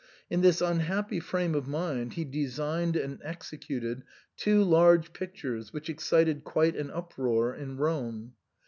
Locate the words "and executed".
2.95-4.01